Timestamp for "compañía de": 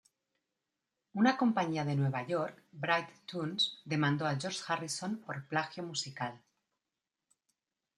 1.37-1.95